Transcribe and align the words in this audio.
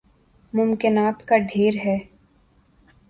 ممکنات 0.53 1.17
کا 1.27 1.37
ڈھیر 1.49 1.73
ہے۔ 1.85 1.97